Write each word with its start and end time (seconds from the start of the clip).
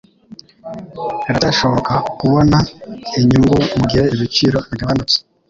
Biracyashoboka 1.23 1.93
kubona 2.19 2.57
inyungu 3.17 3.55
mugihe 3.77 4.05
ibiciro 4.15 4.57
bigabanutse. 4.69 5.17